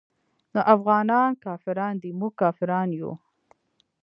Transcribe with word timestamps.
نو 0.53 0.59
افغانان 0.75 1.29
کافران 1.45 1.93
دي 2.03 2.09
موږ 2.19 2.33
کافران 2.43 2.89
يو. 2.99 3.11